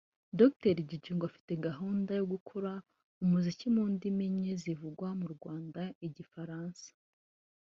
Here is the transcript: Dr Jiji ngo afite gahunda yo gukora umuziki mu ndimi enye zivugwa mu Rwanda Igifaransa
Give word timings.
Dr 0.39 0.75
Jiji 0.87 1.11
ngo 1.13 1.23
afite 1.29 1.51
gahunda 1.67 2.11
yo 2.19 2.25
gukora 2.33 2.71
umuziki 3.23 3.65
mu 3.75 3.83
ndimi 3.93 4.23
enye 4.29 4.53
zivugwa 4.61 5.07
mu 5.19 5.27
Rwanda 5.35 5.81
Igifaransa 6.07 6.87